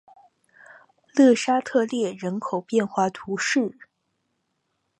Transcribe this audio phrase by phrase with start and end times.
[1.13, 3.77] 勒沙特列人口变化图示